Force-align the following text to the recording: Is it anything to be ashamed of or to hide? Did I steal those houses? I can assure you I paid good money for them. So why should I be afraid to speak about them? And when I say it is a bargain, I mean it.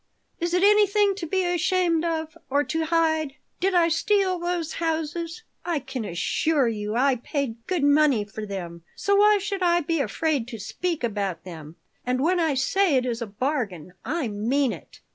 Is 0.39 0.55
it 0.55 0.63
anything 0.63 1.13
to 1.13 1.27
be 1.27 1.45
ashamed 1.45 2.03
of 2.03 2.35
or 2.49 2.63
to 2.63 2.85
hide? 2.85 3.35
Did 3.59 3.75
I 3.75 3.89
steal 3.89 4.39
those 4.39 4.73
houses? 4.81 5.43
I 5.63 5.77
can 5.77 6.05
assure 6.05 6.67
you 6.67 6.95
I 6.95 7.17
paid 7.17 7.57
good 7.67 7.83
money 7.83 8.23
for 8.25 8.43
them. 8.43 8.81
So 8.95 9.17
why 9.17 9.37
should 9.37 9.61
I 9.61 9.81
be 9.81 9.99
afraid 9.99 10.47
to 10.47 10.57
speak 10.59 11.03
about 11.03 11.43
them? 11.43 11.75
And 12.03 12.19
when 12.23 12.39
I 12.39 12.55
say 12.55 12.95
it 12.95 13.05
is 13.05 13.21
a 13.21 13.27
bargain, 13.27 13.93
I 14.03 14.27
mean 14.27 14.73
it. 14.73 15.01